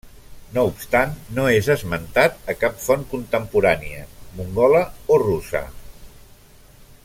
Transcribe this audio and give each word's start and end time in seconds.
No 0.53 0.61
obstant 0.69 1.11
no 1.39 1.43
és 1.57 1.67
esmentat 1.73 2.41
a 2.53 2.55
cap 2.63 2.81
font 2.85 3.05
contemporània, 3.13 4.07
mongola 4.41 4.81
o 5.17 5.21
russa. 5.27 5.63